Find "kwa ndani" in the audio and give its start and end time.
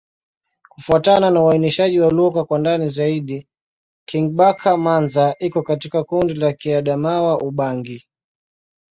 2.45-2.89